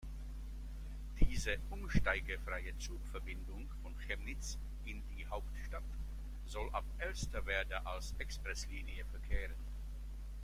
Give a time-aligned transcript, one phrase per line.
[1.19, 5.83] Diese umsteigefreie Zugverbindung von Chemnitz in die Hauptstadt
[6.47, 9.53] soll ab Elsterwerda als Expresslinie verkehren.